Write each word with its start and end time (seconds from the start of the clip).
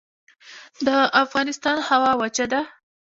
د 0.85 0.87
افغانستان 1.23 1.77
هوا 1.89 2.11
وچه 2.21 2.45
ده 2.51 2.61